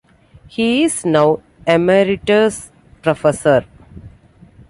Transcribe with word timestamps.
He 0.47 0.81
is 0.83 1.05
now 1.05 1.43
Emeritus 1.67 2.71
Professor. 3.03 3.65